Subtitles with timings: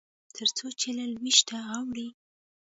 [0.35, 2.07] تر څو چې له لوېشته اوړي.